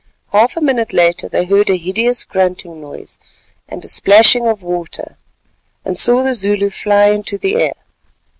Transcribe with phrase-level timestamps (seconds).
[0.31, 3.19] Half a minute later they heard a hideous grunting noise
[3.69, 5.15] and a splashing of water,
[5.85, 7.75] and saw the Zulu fly into the air.